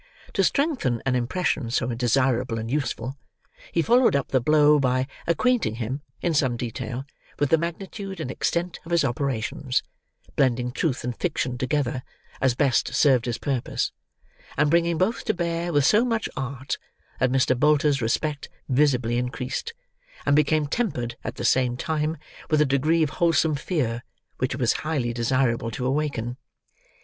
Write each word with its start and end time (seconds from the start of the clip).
To 0.33 0.43
strengthen 0.43 0.99
an 1.05 1.13
impression 1.13 1.69
so 1.69 1.85
desirable 1.93 2.57
and 2.57 2.71
useful, 2.71 3.19
he 3.71 3.83
followed 3.83 4.15
up 4.15 4.29
the 4.29 4.41
blow 4.41 4.79
by 4.79 5.05
acquainting 5.27 5.75
him, 5.75 6.01
in 6.23 6.33
some 6.33 6.57
detail, 6.57 7.05
with 7.37 7.51
the 7.51 7.57
magnitude 7.59 8.19
and 8.19 8.31
extent 8.31 8.79
of 8.83 8.91
his 8.91 9.05
operations; 9.05 9.83
blending 10.35 10.71
truth 10.71 11.03
and 11.03 11.15
fiction 11.15 11.55
together, 11.55 12.01
as 12.41 12.55
best 12.55 12.95
served 12.95 13.25
his 13.25 13.37
purpose; 13.37 13.91
and 14.57 14.71
bringing 14.71 14.97
both 14.97 15.23
to 15.25 15.35
bear, 15.35 15.71
with 15.71 15.85
so 15.85 16.03
much 16.03 16.27
art, 16.35 16.79
that 17.19 17.29
Mr. 17.31 17.55
Bolter's 17.55 18.01
respect 18.01 18.49
visibly 18.67 19.19
increased, 19.19 19.71
and 20.25 20.35
became 20.35 20.65
tempered, 20.65 21.15
at 21.23 21.35
the 21.35 21.45
same 21.45 21.77
time, 21.77 22.17
with 22.49 22.59
a 22.59 22.65
degree 22.65 23.03
of 23.03 23.11
wholesome 23.21 23.53
fear, 23.53 24.01
which 24.39 24.55
it 24.55 24.59
was 24.59 24.73
highly 24.81 25.13
desirable 25.13 25.69
to 25.69 25.85
awaken. 25.85 26.37